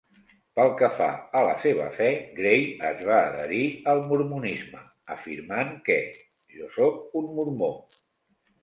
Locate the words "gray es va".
2.39-3.19